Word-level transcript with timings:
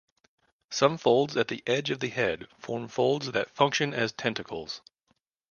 Some 0.71 0.97
folds 0.97 1.37
at 1.37 1.47
the 1.47 1.61
edge 1.67 1.91
of 1.91 1.99
the 1.99 2.07
head 2.07 2.47
form 2.57 2.87
folds 2.87 3.33
that 3.33 3.51
function 3.51 3.93
as 3.93 4.11
tentacles. 4.11 4.81